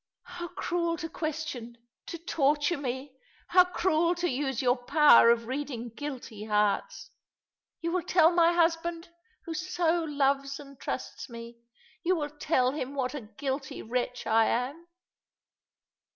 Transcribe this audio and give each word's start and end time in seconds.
"How 0.23 0.47
crubl 0.47 0.97
262 0.97 0.97
All 0.97 0.97
along 0.97 0.97
the 0.97 0.97
River, 0.97 0.97
to 0.97 1.19
qnestion— 1.21 1.81
to 2.07 2.17
torture 2.73 2.77
me— 2.79 3.15
liow 3.53 3.71
cruel 3.71 4.15
to 4.15 4.27
use 4.27 4.59
your 4.59 4.75
power 4.77 5.29
of 5.29 5.45
reading 5.45 5.89
guilty 5.89 6.45
hearts. 6.45 7.11
You 7.81 7.91
will 7.91 8.01
tell 8.01 8.31
my 8.31 8.51
husband, 8.51 9.09
who 9.45 9.53
so 9.53 10.03
loves 10.03 10.59
and 10.59 10.79
trusts 10.79 11.29
me. 11.29 11.59
You 12.01 12.15
will 12.15 12.31
tell 12.31 12.71
him 12.71 12.95
what 12.95 13.13
a 13.13 13.21
guilty 13.37 13.83
wretch 13.83 14.25
I 14.25 14.45
am." 14.47 14.87